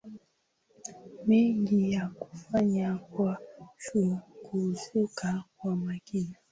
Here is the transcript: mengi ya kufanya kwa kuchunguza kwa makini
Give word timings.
mengi 1.27 1.91
ya 1.91 2.07
kufanya 2.07 2.97
kwa 2.97 3.37
kuchunguza 4.41 5.07
kwa 5.57 5.75
makini 5.75 6.35